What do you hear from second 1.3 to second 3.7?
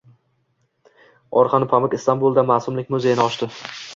Orhan Pamuk Istanbulda “Ma’sumlik muzeyi”ni ochdi